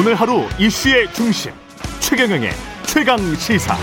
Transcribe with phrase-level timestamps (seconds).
[0.00, 1.52] 오늘 하루 이슈의 중심
[1.98, 2.48] 최경영의
[2.86, 3.76] 최강 시사.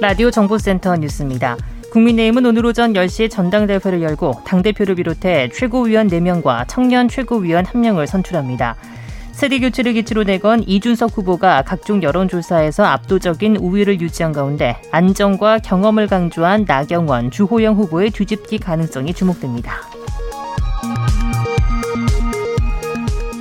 [0.00, 1.56] 라디오 정보센터 뉴스입니다.
[1.90, 8.76] 국민의힘은 오늘 오전 10시 전당대회를 열고 당대표를 비롯해 최고위원 4명과 청년 최고위원 1명을 선출합니다.
[9.32, 16.66] 세대 교체를 기치로 내건 이준석 후보가 각종 여론조사에서 압도적인 우위를 유지한 가운데 안정과 경험을 강조한
[16.68, 19.90] 나경원, 주호영 후보의 뒤집기 가능성이 주목됩니다.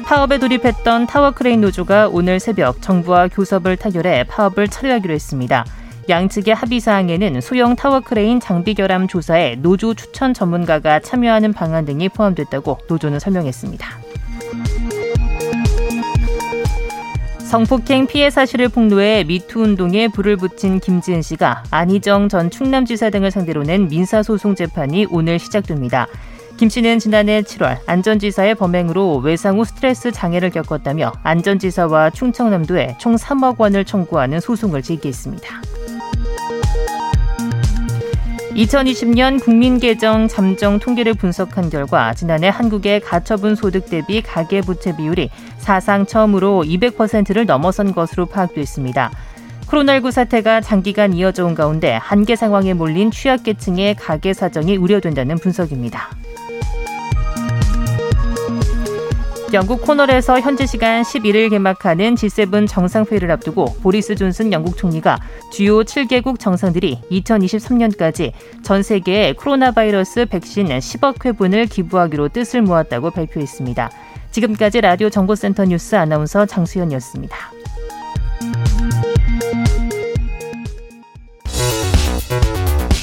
[0.09, 5.63] 파업에 돌입했던 타워크레인 노조가 오늘 새벽 정부와 교섭을 타결해 파업을 철회하기로 했습니다.
[6.09, 12.79] 양측의 합의 사항에는 소형 타워크레인 장비 결함 조사에 노조 추천 전문가가 참여하는 방안 등이 포함됐다고
[12.87, 13.87] 노조는 설명했습니다.
[17.37, 23.61] 성폭행 피해 사실을 폭로해 미투 운동에 불을 붙인 김지은 씨가 안희정 전 충남지사 등을 상대로
[23.61, 26.07] 낸 민사소송 재판이 오늘 시작됩니다.
[26.59, 33.57] 김 씨는 지난해 7월 안전지사의 범행으로 외상 후 스트레스 장애를 겪었다며 안전지사와 충청남도에 총 3억
[33.59, 35.61] 원을 청구하는 소송을 제기했습니다.
[38.55, 45.29] 2020년 국민계정 잠정 통계를 분석한 결과 지난해 한국의 가처분 소득 대비 가계부채 비율이
[45.59, 49.11] 사상 처음으로 200%를 넘어선 것으로 파악됐습니다.
[49.67, 56.09] 코로나19 사태가 장기간 이어져 온 가운데 한계 상황에 몰린 취약계층의 가계 사정이 우려된다는 분석입니다.
[59.51, 65.17] 영국 코널에서 현지 시간 11일 개막하는 G7 정상회의를 앞두고 보리스 존슨 영국 총리가
[65.51, 68.31] 주요 7개국 정상들이 2023년까지
[68.63, 73.89] 전 세계에 코로나 바이러스 백신 10억 회분을 기부하기로 뜻을 모았다고 발표했습니다.
[74.31, 77.35] 지금까지 라디오 정보센터 뉴스 아나운서 장수현이었습니다.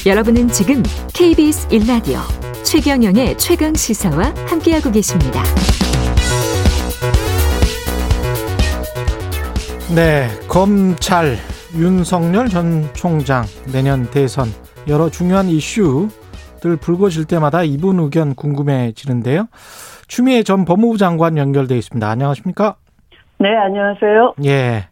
[0.07, 2.21] 여러분은 지금 KBS 1라디오
[2.63, 5.43] 최경영의 최강 시사와 함께하고 계십니다.
[9.95, 11.37] 네, 검찰
[11.79, 14.49] 윤석열 전 총장 내년 대선
[14.89, 19.47] 여러 중요한 이슈들 불거질 때마다 이분 의견 궁금해지는데요.
[20.09, 22.09] 추미애 전 법무부 장관 연결돼 있습니다.
[22.09, 22.75] 안녕하십니까?
[23.39, 24.35] 네, 안녕하세요.
[24.45, 24.89] 예.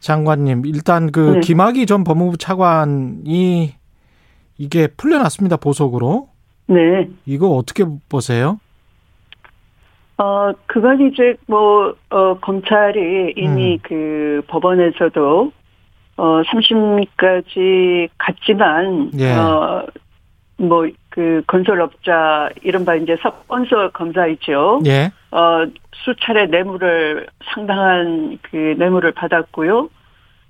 [0.00, 1.40] 장관님, 일단 그 네.
[1.40, 3.74] 김학의 전 법무부 차관이
[4.58, 5.56] 이게 풀려났습니다.
[5.56, 6.28] 보석으로.
[6.66, 7.08] 네.
[7.26, 8.58] 이거 어떻게 보세요?
[10.16, 13.78] 어, 그건 이제 뭐, 어, 검찰이 이미 음.
[13.82, 15.52] 그 법원에서도,
[16.16, 19.32] 어, 3심까지 갔지만, 예.
[19.32, 19.86] 어,
[20.56, 24.82] 뭐, 그 건설업자, 이른바 이제 스폰서 검사이죠.
[24.86, 25.10] 예.
[25.32, 29.88] 어, 수차례 뇌물을, 상당한 그 뇌물을 받았고요.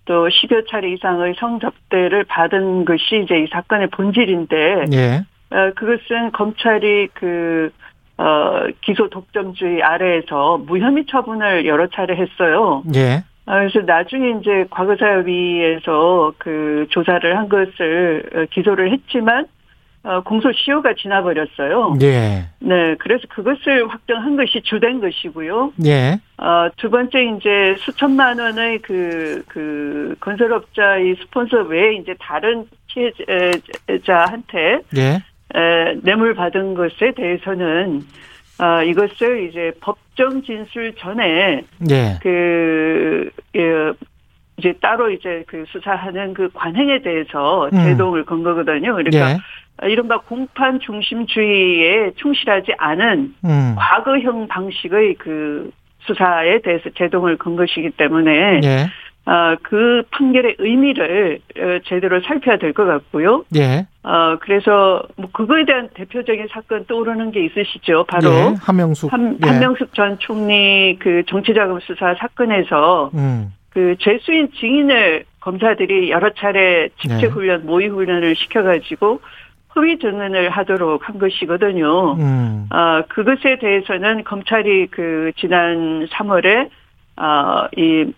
[0.04, 5.24] 또 10여 차례 이상의 성접대를 받은 것이 이제 이 사건의 본질인데, 예.
[5.50, 7.72] 어, 그것은 검찰이 그,
[8.16, 12.82] 어, 기소 독점주의 아래에서 무혐의 처분을 여러 차례 했어요.
[12.94, 13.24] 예.
[13.46, 19.46] 아, 그래서 나중에 이제 과거사협의에서 그 조사를 한 것을 어, 기소를 했지만
[20.04, 21.96] 어, 공소시효가 지나버렸어요.
[22.02, 22.44] 예.
[22.60, 25.72] 네, 그래서 그것을 확정한 것이 주된 것이고요.
[25.86, 26.20] 예.
[26.36, 35.22] 어, 두 번째 이제 수천만 원의 그, 그 건설업자의 스폰서 외에 이제 다른 피해자한테 예.
[35.54, 38.02] 에, 뇌물 받은 것에 대해서는
[38.60, 42.18] 어, 이것을 이제 법정 진술 전에 예.
[42.22, 43.92] 그 예,
[44.56, 47.84] 이제 따로 이제 그 수사하는 그 관행에 대해서 음.
[47.84, 48.24] 제동을 음.
[48.24, 48.94] 건 거거든요.
[48.94, 49.90] 그러니까 예.
[49.90, 53.74] 이른바 공판 중심주의에 충실하지 않은 음.
[53.76, 58.86] 과거형 방식의 그 수사에 대해서 제동을 건 것이기 때문에 예.
[59.26, 63.44] 어, 그 판결의 의미를 어, 제대로 살펴야 될 것 같고요.
[63.56, 63.86] 예.
[64.02, 68.04] 어, 그래서 뭐 그거에 대한 대표적인 사건 떠오르는 게 있으시죠.
[68.04, 68.54] 바로 예.
[68.60, 69.48] 한명숙 한, 예.
[69.48, 73.52] 한명숙 전 총리 그 정치자금 수사 사건에서 음.
[73.70, 77.26] 그 죄수인 증인을 검사들이 여러 차례 직책 예.
[77.26, 79.20] 훈련, 모의 훈련을 시켜가지고
[79.76, 82.14] 허위 증언을 하도록 한 것이거든요.
[82.14, 82.66] 음.
[82.70, 86.68] 어, 그것에 대해서는 검찰이 그 지난 3월에
[87.16, 88.12] 어, 이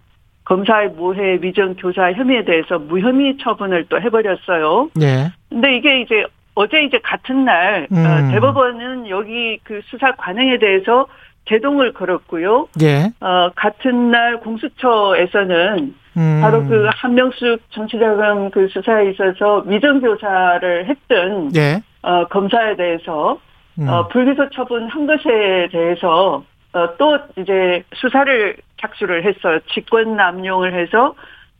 [0.46, 4.90] 검사의 모해 위정 교사 혐의에 대해서 무혐의 처분을 또 해버렸어요.
[4.94, 5.30] 네.
[5.50, 8.30] 근데 이게 이제 어제 이제 같은 날 어, 음.
[8.30, 11.06] 대법원은 여기 그 수사 관행에 대해서
[11.48, 12.68] 제동을 걸었고요.
[12.80, 13.12] 예.
[13.20, 16.40] 어, 같은 날 공수처에서는 음.
[16.40, 21.82] 바로 그 한명숙 정치자금 그 수사에 있어서 위정 교사를 했던 예.
[22.02, 23.38] 어, 검사에 대해서
[23.78, 23.88] 음.
[23.88, 29.60] 어, 불기소 처분한 것에 대해서 어, 또 이제 수사를 착수를 했어요.
[29.72, 31.14] 직권 남용을 해서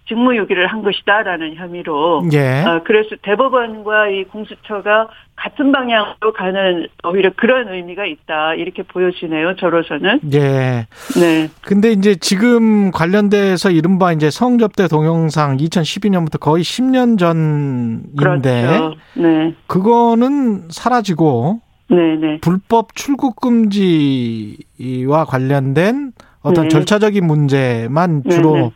[0.09, 2.63] 직무유기를 한 것이다라는 혐의로 예.
[2.65, 10.21] 어, 그래서 대법원과 이 공수처가 같은 방향으로 가는 오히려 그런 의미가 있다 이렇게 보여지네요 저로서는
[10.33, 10.87] 예.
[11.21, 19.55] 네 근데 이제 지금 관련돼서 이른바 이제 성접대 동영상 2012년부터 거의 10년 전인데 그렇죠 네
[19.67, 26.13] 그거는 사라지고 네네 불법 출국 금지와 관련된
[26.46, 26.69] 어떤 네.
[26.69, 28.70] 절차적인 문제만 주로 네, 네.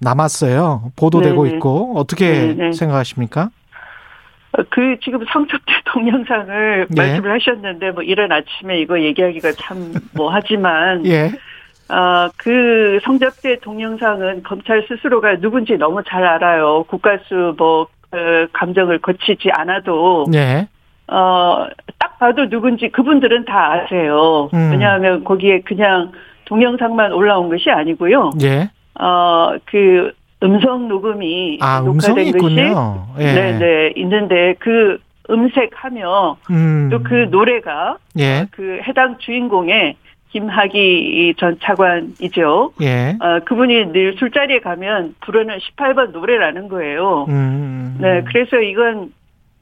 [0.00, 0.92] 남았어요.
[0.96, 1.56] 보도되고 네, 네.
[1.56, 2.72] 있고 어떻게 네, 네.
[2.72, 3.50] 생각하십니까?
[4.52, 7.00] 어, 그 지금 성접대 동영상을 예.
[7.00, 11.30] 말씀을 하셨는데 뭐 이런 아침에 이거 얘기하기가 참 뭐 하지만 예.
[11.92, 16.84] 어, 그 성접대 동영상은 검찰 스스로가 누군지 너무 잘 알아요.
[16.84, 18.18] 국가수 뭐 어,
[18.52, 20.68] 감정을 거치지 않아도 예.
[21.08, 21.66] 어,
[21.98, 24.48] 딱 봐도 누군지 그분들은 다 아세요.
[24.54, 24.70] 음.
[24.72, 26.12] 왜냐하면 거기에 그냥
[26.50, 28.32] 동영상만 올라온 것이 아니고요.
[28.42, 28.68] 예.
[29.00, 30.10] 어, 그
[30.42, 32.56] 음성 녹음이 아, 녹화된 음성이 것이.
[33.20, 33.32] 예.
[33.32, 34.98] 네네 있는데 그
[35.30, 36.88] 음색하며 음.
[36.90, 38.40] 또그 노래가 예.
[38.40, 39.94] 어, 그 해당 주인공의
[40.32, 42.72] 김학의 전 차관이죠.
[42.82, 43.16] 예.
[43.20, 47.26] 어, 그분이 늘 술자리에 가면 부르는 18번 노래라는 거예요.
[47.28, 47.96] 음.
[48.00, 49.12] 네, 그래서 이건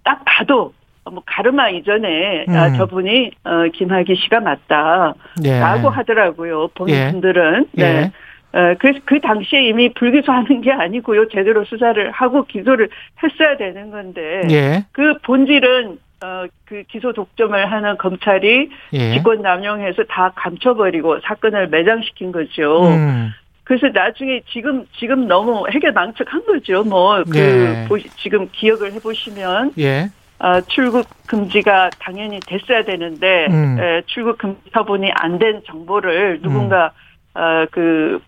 [0.05, 0.73] 딱 봐도
[1.11, 2.77] 뭐 가르마 이전에 아, 음.
[2.77, 5.61] 저분이 어, 김학의 씨가 맞다라고 예.
[5.61, 6.69] 하더라고요.
[6.75, 7.11] 보는 예.
[7.11, 7.67] 분들은.
[7.73, 7.85] 네.
[7.85, 8.13] 예.
[8.59, 11.29] 어, 그래서 그 당시에 이미 불기소하는 게 아니고요.
[11.29, 12.89] 제대로 수사를 하고 기소를
[13.23, 14.85] 했어야 되는 건데 예.
[14.93, 19.13] 그 본질은 어, 그 기소 독점을 하는 검찰이 예.
[19.13, 22.89] 직권 남용해서 다 감춰버리고 사건을 매장시킨 거죠.
[22.89, 23.31] 음.
[23.63, 26.83] 그래서 나중에 지금 지금 너무 해결 망측한 거죠.
[26.85, 27.87] 뭐그 예.
[28.17, 30.09] 지금 기억을 해보시면 예.
[30.41, 33.77] 어, 출국 금지가 당연히 됐어야 되는데 음.
[33.81, 36.93] 에, 출국 금지 처분이 안 된 정보를 누군가
[37.35, 38.21] 어, 그,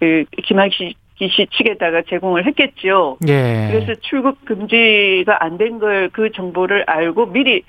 [0.00, 3.16] 그 김학기 씨 측에다가 제공을 했겠지요.
[3.28, 3.68] 예.
[3.70, 7.62] 그래서 출국 금지가 안 된 걸 그 정보를 알고 미리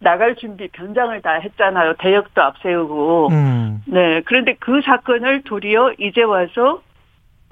[0.00, 1.94] 나갈 준비 변장을 다 했잖아요.
[1.98, 3.28] 대역도 앞세우고.
[3.30, 3.82] 음.
[3.86, 4.22] 네.
[4.24, 6.82] 그런데 그 사건을 도리어 이제 와서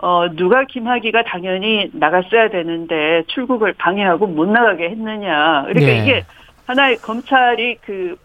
[0.00, 5.64] 어 누가 김학의가 당연히 나갔어야 되는데 출국을 방해하고 못 나가게 했느냐.
[5.68, 5.98] 그러니까 예.
[6.02, 6.24] 이게
[6.66, 8.16] 하나의 검찰이 그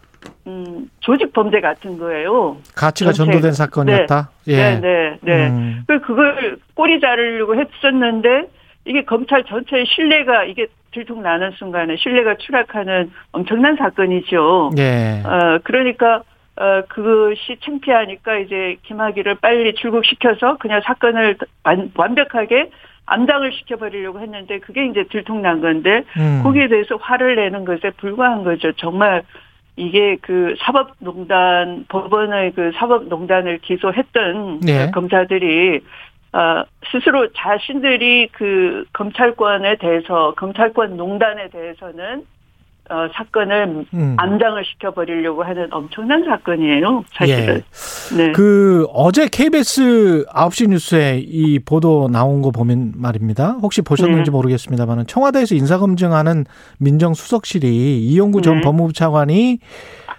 [0.47, 2.57] 음, 조직 범죄 같은 거예요.
[2.75, 4.29] 가치가 전체- 전도된 사건이었다.
[4.47, 4.55] 예.
[4.55, 5.47] 네, 네, 네.
[5.49, 5.83] 음.
[5.87, 8.47] 그 그걸 꼬리 자르려고 했었는데
[8.85, 14.71] 이게 검찰 전체의 신뢰가 이게 들통나는 순간에 신뢰가 추락하는 엄청난 사건이죠.
[14.77, 15.23] 예.
[15.25, 16.21] 어 그러니까
[16.55, 22.69] 어 그것이 창피하니까 이제 김학의를 빨리 출국시켜서 그냥 사건을 완, 완벽하게
[23.05, 26.41] 암당을 시켜버리려고 했는데 그게 이제 들통난 건데 음.
[26.43, 28.71] 거기에 대해서 화를 내는 것에 불과한 거죠.
[28.73, 29.23] 정말
[29.75, 34.91] 이게 그 사법농단 법원의 그 사법농단을 기소했던 네.
[34.91, 35.81] 검사들이
[36.33, 42.25] 어, 스스로 자신들이 그 검찰권에 대해서 검찰권 농단에 대해서는
[42.89, 44.15] 어, 사건을 음.
[44.17, 47.05] 암장을 시켜버리려고 하는 엄청난 사건이에요.
[47.13, 47.61] 사실은.
[48.17, 48.31] 네.
[48.33, 53.57] 그 어제 KBS 9시 뉴스에 이 보도 나온 거 보면 말입니다.
[53.61, 54.31] 혹시 보셨는지 네.
[54.31, 56.45] 모르겠습니다만 청와대에서 인사검증하는
[56.79, 58.61] 민정수석실이 이용구 전 네.
[58.61, 59.59] 법무부 차관이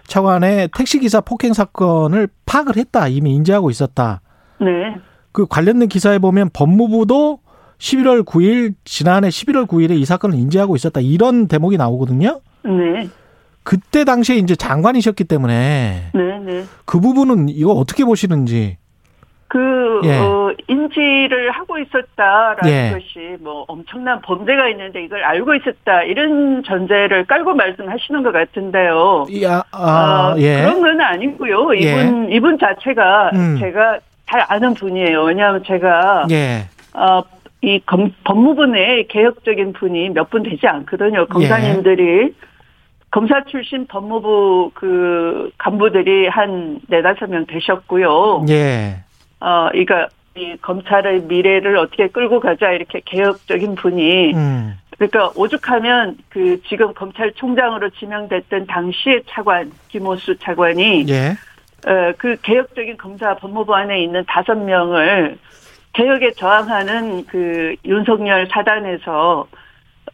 [0.07, 3.09] 차관의 택시기사 폭행 사건을 파악을 했다.
[3.09, 4.23] 이미 인지하고 있었다.
[4.61, 4.97] 네.
[5.33, 7.41] 그 관련된 기사에 보면 법무부도
[7.79, 11.01] 11월 9일 지난해 11월 9일에 이 사건을 인지하고 있었다.
[11.01, 12.41] 이런 대목이 나오거든요.
[12.65, 13.09] 네.
[13.63, 16.39] 그때 당시에 이제 장관이셨기 때문에 네.
[16.41, 16.65] 네.
[16.85, 18.77] 그 부분은 이거 어떻게 보시는지.
[19.49, 20.19] 그, 예.
[20.19, 22.91] 어, 인지를 하고 있었다라는 예.
[22.93, 26.03] 것이 뭐 엄청난 범죄가 있는데 이걸 알고 있었다.
[26.03, 29.27] 이런 전제를 깔고 말씀하시는 것 같은데요.
[29.31, 30.57] 이, 아, 아, 어, 예.
[30.57, 31.73] 그런 건 아니고요.
[31.75, 33.57] 이분, 이분 자체가 음.
[33.61, 35.23] 제가 잘 아는 분이에요.
[35.23, 36.65] 왜냐하면 제가, 예.
[36.95, 37.23] 어,
[37.63, 41.27] 이 검, 법무부 내에 개혁적인 분이 몇 분 되지 않거든요.
[41.27, 42.35] 검사님들이.
[43.15, 48.47] 검사 출신 법무부 그 간부들이 한 네다섯 명 되셨고요.
[48.49, 49.05] 예.
[49.39, 54.77] 어, 그러니까 이 검찰의 미래를 어떻게 끌고 가자 이렇게 개혁적인 분이 음.
[54.99, 61.37] 그러니까 오죽하면 그 지금 검찰총장으로 지명됐던 당시의 차관 김호수 차관이 예.
[61.87, 65.39] 어, 그 개혁적인 검사 법무부 안에 있는 다섯 명을
[65.93, 69.47] 개혁에 저항하는 그 윤석열 사단에서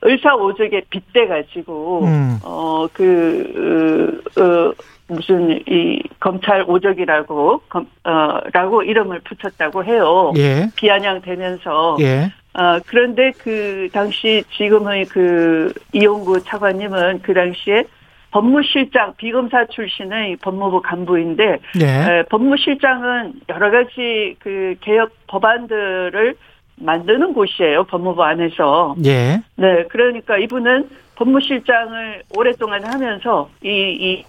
[0.04, 2.38] 을사오적에 빗대 가지고 음.
[2.42, 4.72] 어그 어, 어,
[5.08, 10.32] 무슨 이 검찰 오적이라고 검, 어 라고 이름을 붙였다고 해요.
[10.36, 10.68] 예.
[10.76, 12.32] 비아냥되면서 예.
[12.54, 17.84] 어 그런데 그 당시 지금의 그 이용구 차관님은 그 당시에
[18.30, 21.86] 법무실장 비검사 출신의 법무부 간부인데 예.
[21.86, 26.36] 에, 법무실장은 여러 가지 그 개혁 법안들을
[26.80, 27.84] 만드는 곳이에요.
[27.84, 28.96] 법무부 안에서.
[29.04, 29.40] 예.
[29.56, 34.24] 네, 그러니까 이분은 법무실장을 오랫동안 하면서 이, 이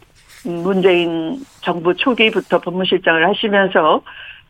[0.48, 4.02] 문재인 정부 초기부터 법무실장을 하시면서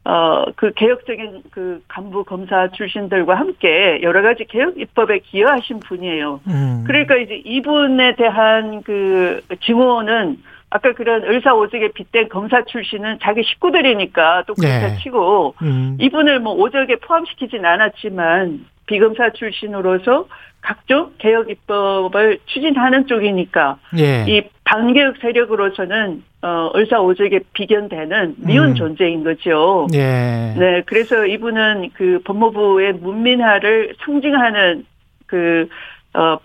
[0.03, 6.39] 어, 그 개혁적인 그 간부 검사 출신들과 함께 여러 가지 개혁 입법에 기여하신 분이에요.
[6.47, 6.83] 음.
[6.87, 10.37] 그러니까 이제 이분에 대한 그 증오는
[10.71, 14.97] 아까 그런 의사오직에 빗댄 검사 출신은 자기 식구들이니까 또 그렇다 네.
[15.03, 15.97] 치고 음.
[15.99, 20.27] 이분을 뭐 오적에 포함시키진 않았지만 비검사 출신으로서
[20.61, 24.25] 각종 개혁 입법을 추진하는 쪽이니까 예.
[24.27, 28.75] 이 반개혁 세력으로서는 어 을사 오적에 비견되는 미운 음.
[28.75, 29.87] 존재인 거죠.
[29.93, 30.55] 예.
[30.57, 34.85] 네, 그래서 이분은 그 법무부의 문민화를 상징하는
[35.31, 35.69] 그,
[36.13, 36.37] 어,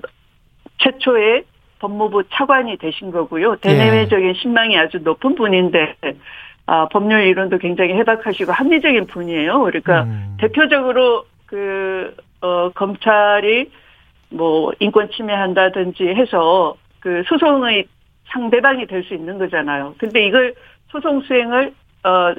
[0.79, 1.43] 최초의
[1.79, 3.57] 법무부 차관이 되신 거고요.
[3.57, 5.95] 대내외적인 신망이 아주 높은 분인데,
[6.67, 9.61] 아, 법률 이론도 굉장히 해박하시고 합리적인 분이에요.
[9.63, 10.37] 그러니까 음.
[10.41, 13.71] 대표적으로 그, 어, 검찰이
[14.31, 17.87] 뭐 인권 침해한다든지 해서 그 소송의
[18.29, 19.95] 상대방이 될 수 있는 거잖아요.
[19.99, 20.55] 근데 이걸
[20.89, 21.73] 소송 수행을,
[22.05, 22.35] 어,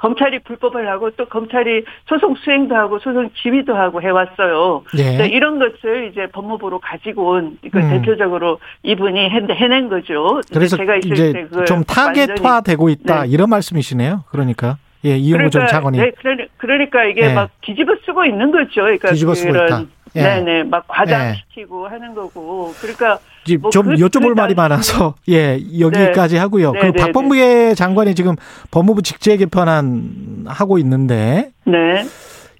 [0.00, 4.82] 검찰이 불법을 하고 또 검찰이 소송 수행도 하고 소송 지휘도 하고 해왔어요.
[4.96, 5.16] 예.
[5.18, 7.70] 네, 이런 것을 이제 법무부로 가지고 온 음.
[7.70, 10.40] 대표적으로 이분이 해, 해낸 거죠.
[10.52, 13.28] 그래서 제가 있을 이제 때 그걸 좀 완전히- 타겟화되고 있다 네.
[13.28, 14.24] 이런 말씀이시네요.
[14.30, 17.34] 그러니까 예 이용우 전 차관이 네, 그러- 그러니까 이게 네.
[17.34, 18.80] 막 뒤집어 쓰고 있는 거죠.
[18.82, 19.82] 그러니까 뒤집어 쓰고 그런 있다.
[20.16, 20.22] 예.
[20.22, 22.72] 네네 막 과장시키고 하는 거고.
[22.80, 23.18] 그러니까
[23.60, 26.72] 뭐 좀 그- 여쭤볼 그 말이 많아서 예 여기까지 하고요.
[26.72, 28.36] 네, 그 네, 박범계 장관이 지금
[28.70, 32.04] 법무부 직제 개편안 하고 있는데 네,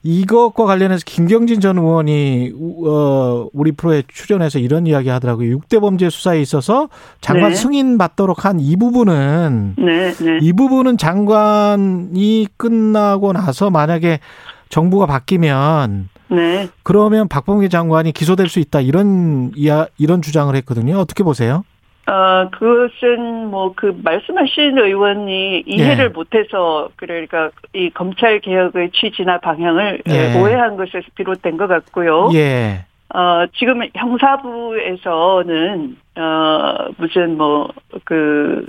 [0.02, 5.58] 이것과 관련해서 김경진 전 의원이 우- 어, 우리 프로에 출연해서 이런 이야기 하더라고요.
[5.58, 6.88] 6대 범죄 수사에 있어서
[7.20, 7.54] 장관 네.
[7.56, 10.38] 승인 받도록 한 이 부분은 네, 네.
[10.40, 14.20] 이 부분은 장관이 끝나고 나서 만약에
[14.68, 16.68] 정부가 바뀌면 네.
[16.82, 20.96] 그러면 박범계 장관이 기소될 수 있다 이런 이야 이런 주장을 했거든요.
[20.98, 21.64] 어떻게 보세요?
[22.06, 26.08] 어, 그것은 뭐 그 말씀하신 의원이 이해를 예.
[26.08, 30.12] 못해서 그러니까 이 검찰 개혁의 취지나 방향을 예.
[30.12, 32.30] 예, 오해한 것에서 비롯된 것 같고요.
[32.34, 32.84] 예.
[33.14, 37.68] 어, 지금 형사부에서는 어, 무슨 뭐
[38.04, 38.66] 그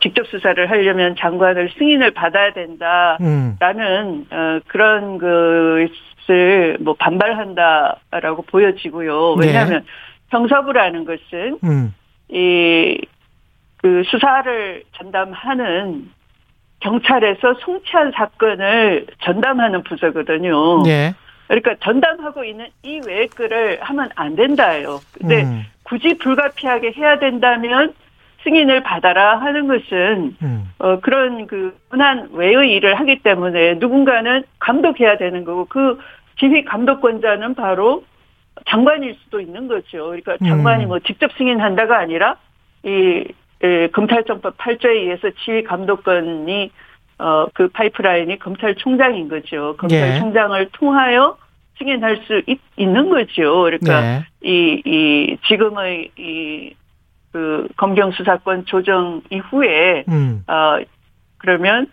[0.00, 3.18] 직접 수사를 하려면 장관을 승인을 받아야 된다.
[3.20, 3.56] 음.
[3.58, 9.36] 라는 어, 그런 것을 뭐 반발한다라고 보여지고요.
[9.40, 9.46] 네.
[9.46, 9.84] 왜냐하면
[10.30, 11.94] 형사부라는 것은 음.
[12.28, 16.10] 이그 수사를 전담하는
[16.80, 20.82] 경찰에서 송치한 사건을 전담하는 부서거든요.
[20.86, 21.14] 예.
[21.48, 25.00] 그러니까 전담하고 있는 이 외의 글을 하면 안 된다예요.
[25.12, 25.64] 근데 음.
[25.82, 27.94] 굳이 불가피하게 해야 된다면
[28.44, 30.70] 승인을 받아라 하는 것은 음.
[30.78, 35.98] 어 그런 그 흔한 외의 일을 하기 때문에 누군가는 감독해야 되는 거고 그
[36.38, 38.04] 지휘 감독권자는 바로
[38.66, 40.06] 장관일 수도 있는 거죠.
[40.06, 40.88] 그러니까 장관이 음.
[40.88, 42.36] 뭐 직접 승인한다가 아니라
[42.84, 43.24] 이
[43.60, 46.70] 에, 검찰청법 8조에 의해서 지휘 감독권이
[47.18, 49.76] 어 그 파이프라인이 검찰총장인 거죠.
[49.78, 51.36] 검찰총장을 통하여
[51.78, 53.62] 승인할 수 있, 는 거죠.
[53.62, 54.24] 그러니까 네.
[54.42, 56.74] 이, 이, 지금의 이,
[57.32, 60.42] 그, 검경 수사권 조정 이후에, 음.
[60.46, 60.78] 어,
[61.38, 61.86] 그러면,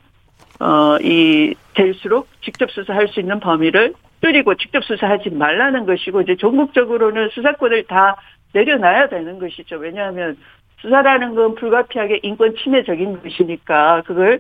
[0.60, 7.30] 어, 이, 될수록 직접 수사할 수 있는 범위를 줄이고 직접 수사하지 말라는 것이고, 이제 전국적으로는
[7.30, 8.16] 수사권을 다
[8.54, 9.76] 내려놔야 되는 것이죠.
[9.78, 10.38] 왜냐하면
[10.82, 14.40] 수사라는 건 불가피하게 인권 침해적인 것이니까, 그걸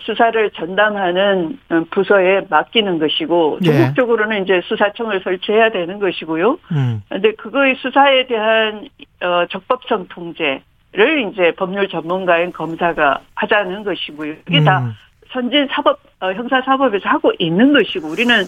[0.00, 3.66] 수사를 전담하는 어, 부서에 맡기는 것이고, 예.
[3.66, 6.58] 전국적으로는 이제 수사청을 설치해야 되는 것이고요.
[6.72, 7.02] 음.
[7.08, 8.88] 근데 그거의 수사에 대한
[9.22, 14.34] 어, 적법성 통제를 이제 법률 전문가인 검사가 하자는 것이고요.
[14.48, 14.92] 이게 다 음.
[15.32, 18.44] 선진 사법 어, 형사 사법에서 하고 있는 것이고 우리는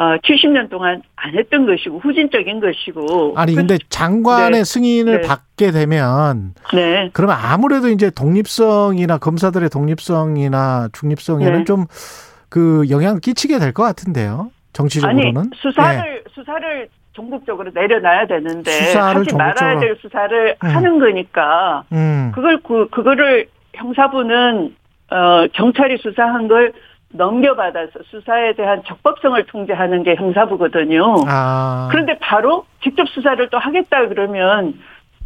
[0.00, 3.34] 어, 70년 동안 안 했던 것이고 후진적인 것이고.
[3.36, 4.64] 아니 근데 장관의 네.
[4.64, 5.28] 승인을 네.
[5.28, 7.10] 받게 되면 네.
[7.12, 11.64] 그러면 아무래도 이제 독립성이나 검사들의 독립성이나 중립성에는 네.
[11.64, 14.50] 좀그 영향을 끼치게 될 것 같은데요.
[14.72, 15.36] 정치적으로는.
[15.36, 19.80] 아니 수사를 수사를 전국적으로 내려놔야 되는데 수사를 하지 말아야 전국적으로.
[19.80, 20.68] 될 수사를 음.
[20.76, 22.32] 하는 거니까 음.
[22.34, 24.74] 그걸 그 그거를 형사부는
[25.10, 26.72] 어 경찰이 수사한 걸
[27.12, 31.16] 넘겨받아서 수사에 대한 적법성을 통제하는 게 형사부거든요.
[31.26, 31.88] 아.
[31.90, 34.74] 그런데 바로 직접 수사를 또 하겠다 그러면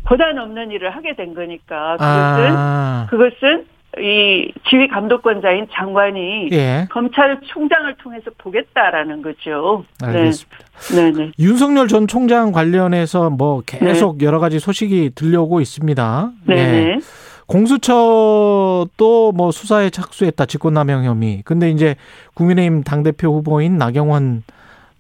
[0.07, 3.07] 고단 없는 일을 하게 된 거니까 그것은 아.
[3.11, 3.67] 그것은
[3.99, 6.89] 이 지휘 감독권자인 장관이 예.
[6.91, 9.85] 검찰총장을 통해서 보겠다라는 거죠.
[10.03, 10.59] 알겠습니다.
[10.97, 11.33] 네, 네.
[11.39, 16.31] 윤석열 전 총장 관련해서 뭐 계속 여러 가지 소식이 들려오고 있습니다.
[16.47, 16.99] 네, 예.
[17.47, 17.53] 네.
[17.53, 21.43] 공수처도 뭐 수사에 착수했다 직권남용 혐의.
[21.45, 21.97] 근데 이제
[22.35, 24.43] 국민의힘 당대표 후보인 나경원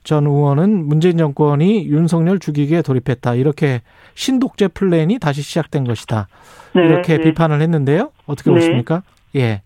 [0.05, 3.35] 전 의원은 문재인 정권이 윤석열 죽이기에 돌입했다.
[3.35, 3.81] 이렇게
[4.15, 6.29] 신독재 플랜이 다시 시작된 것이다.
[6.75, 7.25] 네, 이렇게 네.
[7.25, 8.11] 비판을 했는데요.
[8.27, 8.57] 어떻게 네.
[8.57, 9.03] 보십니까?
[9.35, 9.63] 예.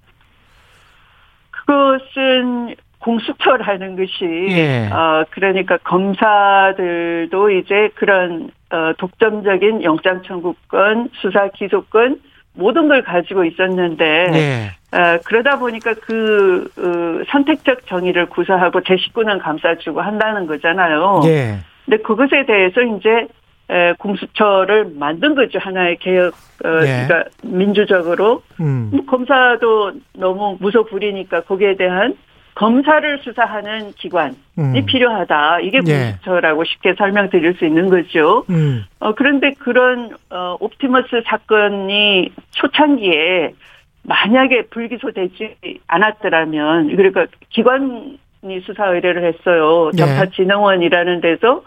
[1.50, 4.88] 그것은 공수처라는 것이 예.
[4.90, 12.20] 어 그러니까 검사들도 이제 그런 어 독점적인 영장 청구권, 수사 기소권
[12.54, 14.96] 모든 걸 가지고 있었는데 예.
[14.96, 21.20] 어 그러다 보니까 그 어, 선택적 정의를 구사하고 제 식구는 감싸주고 한다는 거잖아요.
[21.24, 21.58] 예.
[21.84, 23.28] 근데 그것에 대해서 이제
[23.70, 27.06] 에, 공수처를 만든 거죠 하나의 개혁 어, 예.
[27.06, 28.90] 그러니까 민주적으로 음.
[28.92, 32.16] 뭐 검사도 너무 무소 부리니까 거기에 대한
[32.58, 34.84] 검사를 수사하는 기관이 음.
[34.84, 35.60] 필요하다.
[35.60, 36.10] 이게 예.
[36.10, 36.68] 공수처라고 예.
[36.68, 38.44] 쉽게 설명드릴 수 있는 거죠.
[38.50, 38.84] 음.
[38.98, 43.54] 어, 그런데 그런 어, 옵티머스 사건이 초창기에
[44.02, 45.54] 만약에 불기소되지
[45.86, 48.18] 않았더라면 그러니까 기관이
[48.64, 49.92] 수사 의뢰를 했어요.
[49.94, 49.98] 네.
[49.98, 51.62] 정파진흥원이라는 데서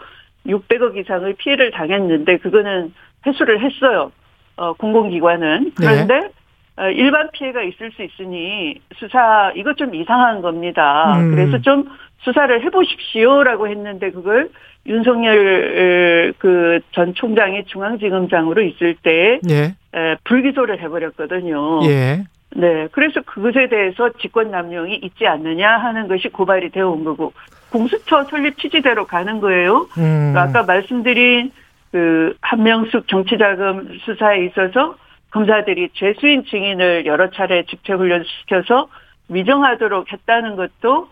[0.46, 2.92] 600억 이상의 피해를 당했는데 그거는
[3.26, 4.12] 회수를 했어요.
[4.56, 5.72] 어, 공공기관은.
[5.74, 6.28] 그런데 네.
[6.76, 11.18] 어, 일반 피해가 있을 수 있으니 수사 이것 좀 이상한 겁니다.
[11.18, 11.30] 음.
[11.34, 11.84] 그래서 좀
[12.22, 14.50] 수사를 해보십시오라고 했는데 그걸
[14.86, 19.74] 윤석열 그 전 총장이 중앙지검장으로 있을 때 예.
[19.94, 21.80] 에, 불기소를 해버렸거든요.
[21.84, 22.24] 예.
[22.54, 27.32] 네, 그래서 그것에 대해서 직권남용이 있지 않느냐 하는 것이 고발이 되어 온 거고
[27.70, 29.86] 공수처 설립 취지대로 가는 거예요.
[29.96, 30.34] 음.
[30.36, 31.50] 아까 말씀드린
[31.90, 34.96] 그 한명숙 정치자금 수사에 있어서
[35.32, 38.88] 검사들이 죄수인 증인을 여러 차례 집체훈련시켜서
[39.28, 41.08] 위정하도록 했다는 것도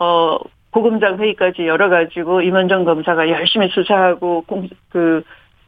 [0.00, 0.38] 어
[0.70, 5.22] 고검장 회의까지 열어가지고 임원정 검사가 열심히 수사하고 공, 그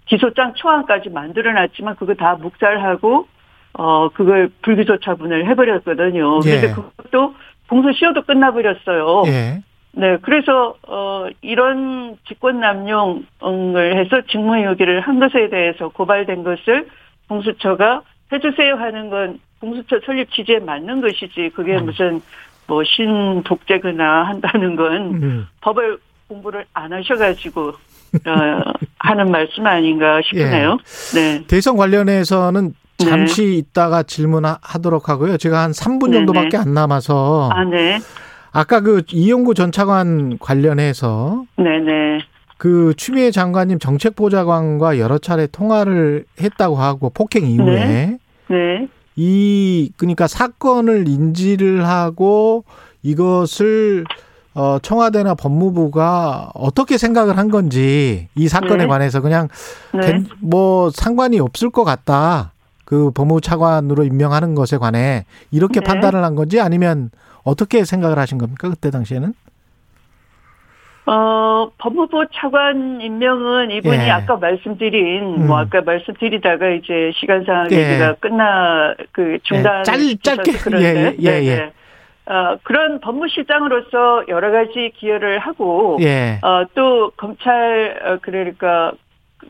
[0.07, 3.27] 기소장 초안까지 만들어놨지만 그거 다 묵살하고
[3.75, 6.41] 어 그걸 불기소 처분을 해버렸거든요.
[6.47, 6.61] 예.
[6.61, 7.35] 그런데 그것도
[7.69, 9.23] 공소시효도 끝나버렸어요.
[9.27, 9.63] 예.
[9.93, 16.87] 네, 그래서 어 이런 직권 남용을 해서 직무유기를 한 것에 대해서 고발된 것을
[17.29, 21.87] 공수처가 해주세요 하는 건 공수처 설립 취지에 맞는 것이지 그게 음.
[21.87, 22.23] 무슨
[22.67, 25.47] 뭐 신독재거나 한다는 건 음.
[25.61, 27.75] 법을 공부를 안 하셔가지고 어,
[28.99, 30.79] 하는 말씀 아닌가 싶네요.
[31.17, 31.21] 예.
[31.21, 31.45] 네.
[31.47, 33.53] 대선 관련해서는 잠시 네.
[33.57, 35.37] 있다가 질문하도록 하고요.
[35.37, 36.63] 제가 한 3분 정도밖에 네네.
[36.63, 37.51] 안 남아서.
[37.53, 37.99] 아, 네.
[38.53, 41.45] 아까 그 이용구 전 차관 관련해서.
[41.57, 42.21] 네네.
[42.59, 48.19] 그 추미애 장관님 정책보좌관과 여러 차례 통화를 했다고 하고 폭행 이후에 네.
[48.49, 48.89] 네.
[49.17, 52.65] 이 그러니까 사건을 인지를 하고
[53.03, 54.05] 이것을
[54.55, 58.87] 어 청와대나 법무부가 어떻게 생각을 한 건지 이 사건에 네.
[58.87, 59.49] 관해서 그냥
[59.93, 60.25] 네.
[60.41, 62.53] 뭐 상관이 없을 것 같다.
[62.87, 65.85] 그 법무부 차관으로 임명하는 것에 관해 이렇게 네.
[65.85, 67.11] 판단을 한 건지 아니면
[67.43, 69.35] 어떻게 생각을 하신 겁니까 그때 당시에는?
[71.07, 74.11] 어, 법무부 차관 임명은 이분이 예.
[74.11, 75.47] 아까 말씀드린, 뭐 음.
[75.47, 77.77] 뭐 아까 말씀드리다가 이제 시간상 예.
[77.77, 79.81] 얘기가 끝나, 그 중단.
[79.81, 79.83] 예.
[79.85, 80.53] 짧, 짧게.
[80.65, 80.87] 그런데.
[80.87, 81.57] 예, 예, 예.
[81.57, 81.73] 네, 네.
[82.33, 86.41] 어, 그런 법무실장으로서 여러 가지 기여를 하고, 예.
[86.43, 88.91] 어, 또 검찰, 어, 그러니까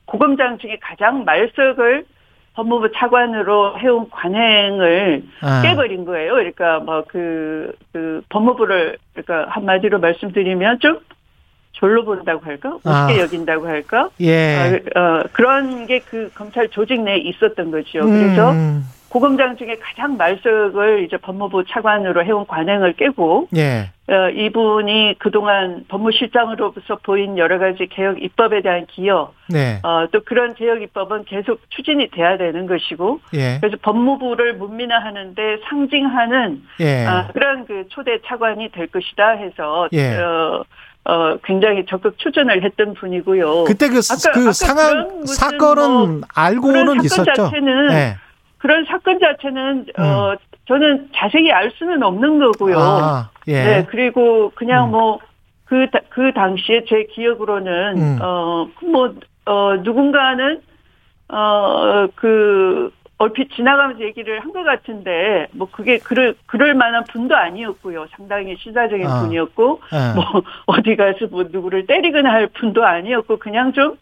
[0.04, 2.04] 고검장 중에 가장 말석을
[2.52, 5.62] 법무부 차관으로 해온 관행을 아.
[5.62, 6.34] 깨버린 거예요.
[6.34, 10.98] 그러니까 뭐 그, 그 법무부를, 그러니까 한마디로 말씀드리면 좀
[11.76, 12.76] 졸로 본다고 할까?
[12.76, 13.18] 우습게 아.
[13.18, 14.08] 여긴다고 할까?
[14.20, 14.80] 예.
[14.96, 18.00] 어, 어 그런 게 그 검찰 조직 내에 있었던 거죠.
[18.00, 18.10] 음.
[18.10, 18.54] 그래서
[19.08, 23.90] 고검장 중에 가장 말석을 이제 법무부 차관으로 해온 관행을 깨고 예.
[24.08, 29.80] 어, 이분이 그동안 법무실장으로서 보인 여러 가지 개혁 입법에 대한 기여, 네.
[29.82, 33.58] 어, 또 그런 개혁 입법은 계속 추진이 돼야 되는 것이고, 예.
[33.60, 37.04] 그래서 법무부를 문민화하는데 상징하는 예.
[37.04, 40.16] 어, 그런 그 초대 차관이 될 것이다 해서 예.
[40.16, 40.62] 어,
[41.08, 43.64] 어, 굉장히 적극 추진을 했던 분이고요.
[43.64, 47.32] 그때 그, 아까, 그 아까 상황, 사건은 뭐 알고는 있었죠.
[47.32, 48.16] 자체는, 네.
[48.58, 50.04] 그런 사건 자체는, 어, 음.
[50.04, 52.78] 어, 저는 자세히 알 수는 없는 거고요.
[52.78, 53.62] 아, 예.
[53.62, 54.90] 네, 그리고 그냥 음.
[54.90, 55.20] 뭐,
[55.64, 58.18] 그, 그 당시에 제 기억으로는, 음.
[58.20, 59.14] 어, 뭐,
[59.44, 60.60] 어, 누군가는,
[61.28, 68.06] 어, 그, 얼핏 지나가면서 얘기를 한 것 같은데 뭐 그게 그럴 그럴 만한 분도 아니었고요.
[68.16, 69.20] 상당히 시사적인 아.
[69.20, 70.14] 분이었고 네.
[70.14, 73.96] 뭐 어디 가서 뭐 누구를 때리거나 할 분도 아니었고 그냥 좀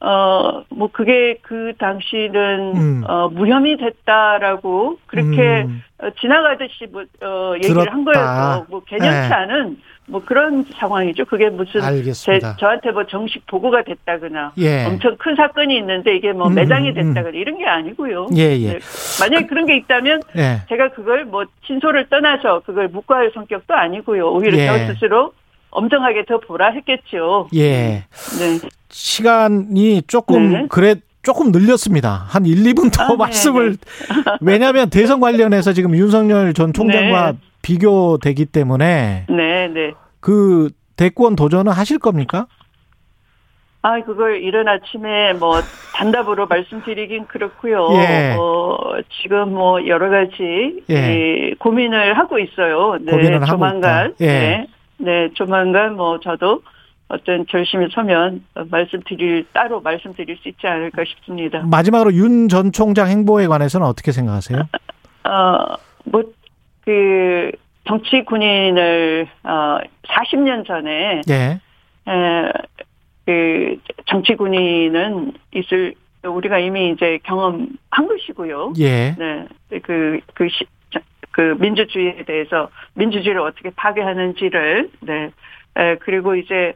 [0.00, 3.04] 어, 뭐, 그게 그 당시는, 음.
[3.08, 5.82] 어, 무혐의 됐다라고, 그렇게, 음.
[5.98, 7.92] 어, 지나가듯이, 뭐, 어, 얘기를 들었다.
[7.92, 9.34] 한 거여서, 뭐, 개념치 네.
[9.34, 9.78] 않은,
[10.08, 11.24] 뭐, 그런 상황이죠.
[11.24, 11.80] 그게 무슨,
[12.12, 14.84] 제, 저한테 뭐, 정식 보고가 됐다거나, 예.
[14.84, 17.14] 엄청 큰 사건이 있는데, 이게 뭐, 음, 매장이 음, 음.
[17.14, 18.26] 됐다거나, 이런 게 아니고요.
[18.36, 18.72] 예, 예.
[18.74, 18.78] 네.
[19.20, 20.60] 만약에 그런 게 있다면, 예.
[20.68, 24.30] 제가 그걸 뭐, 친소를 떠나서, 그걸 묵과할 성격도 아니고요.
[24.30, 24.66] 오히려 예.
[24.66, 25.32] 저 스스로,
[25.70, 27.48] 엄정하게 더 보라 했겠죠.
[27.54, 28.04] 예.
[28.38, 28.68] 네.
[28.90, 30.66] 시간이 조금 네.
[30.68, 32.24] 그래 조금 늘렸습니다.
[32.28, 33.76] 한 1, 2분 더 아, 네, 말씀을 네.
[34.40, 37.38] 왜냐하면 대선 관련해서 지금 윤석열 전 총장과 네.
[37.62, 39.92] 비교되기 때문에 네, 네.
[40.20, 42.46] 그 대권 도전은 하실 겁니까?
[43.82, 45.60] 아, 그걸 이른 아침에 뭐
[45.94, 47.88] 단답으로 말씀드리긴 그렇고요.
[47.92, 48.34] 예.
[48.36, 48.76] 어,
[49.22, 51.54] 지금 뭐 여러 가지 예.
[51.58, 52.98] 고민을 하고 있어요.
[53.00, 54.14] 네, 고민을 조만간.
[54.20, 54.26] 예.
[54.26, 54.66] 네,
[54.98, 56.62] 네, 조만간 뭐 저도
[57.08, 61.60] 어떤 결심이 서면 말씀드릴 따로 말씀드릴 수 있지 않을까 싶습니다.
[61.60, 64.62] 마지막으로 윤 전 총장 행보에 관해서는 어떻게 생각하세요?
[65.24, 67.52] 어, 뭐그
[67.86, 69.78] 정치 군인을 어
[70.08, 71.60] 40년 전에 예.
[72.08, 72.52] 에,
[73.24, 77.68] 그 정치 군인은 있을 우리가 이미 이제 경험한
[78.08, 78.72] 것이고요.
[78.80, 79.14] 예.
[79.16, 79.46] 네.
[79.82, 80.64] 그, 그, 시,
[81.36, 85.30] 그 민주주의에 대해서 민주주의를 어떻게 파괴하는지를, 네.
[85.76, 86.72] 에, 그리고 이제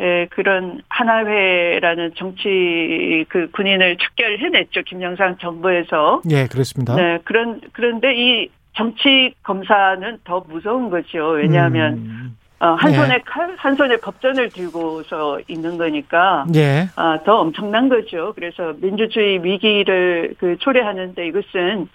[0.00, 6.22] 에, 그런 하나회라는 정치 그 군인을 척결해냈죠 김영삼 정부에서.
[6.28, 6.96] 예, 그렇습니다.
[6.96, 11.28] 네, 그런 그런데 이 정치 검사는 더 무서운 거죠.
[11.28, 12.36] 왜냐하면 음.
[12.58, 12.96] 어, 한 예.
[12.96, 16.88] 손에 칼, 한 손에 법전을 들고서 있는 거니까 예.
[16.96, 18.32] 어, 더 엄청난 거죠.
[18.34, 21.88] 그래서 민주주의 위기를 그 초래하는데 이것은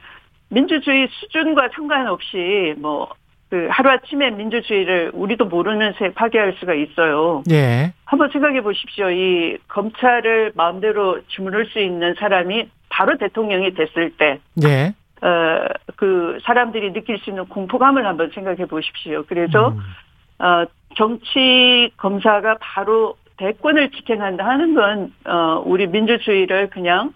[0.50, 3.10] 민주주의 수준과 상관없이 뭐
[3.50, 7.44] 그 하루아침에 민주주의를 우리도 모르는 새 파괴할 수가 있어요.
[7.52, 7.94] 예.
[8.04, 9.10] 한번 생각해 보십시오.
[9.12, 14.40] 이 검찰을 마음대로 주무를 수 있는 사람이 바로 대통령이 됐을 때.
[14.66, 14.94] 예.
[15.26, 19.24] 어, 그 사람들이 느낄 수 있는 공포감을 한번 생각해 보십시오.
[19.28, 20.46] 그래서 음.
[20.46, 27.14] 어, 정치 검사가 바로 대권을 직행한다 하는 건, 어, 우리 민주주의를 그냥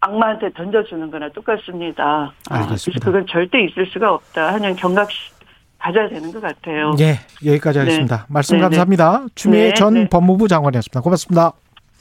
[0.00, 2.32] 악마한테 던져주는 거나 똑같습니다.
[2.48, 3.00] 아, 알겠습니다.
[3.00, 5.08] 그래서 그건 절대 있을 수가 없다 하는 경각
[5.78, 6.94] 가져야 되는 것 같아요.
[7.00, 8.16] 예, 여기까지 하겠습니다.
[8.16, 8.22] 네.
[8.28, 8.62] 말씀 네, 네.
[8.64, 9.26] 감사합니다.
[9.34, 10.08] 추미애 네, 전 네.
[10.08, 11.00] 법무부 장관이었습니다.
[11.00, 11.52] 고맙습니다.